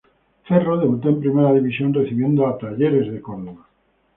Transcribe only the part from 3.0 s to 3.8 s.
de Córdoba.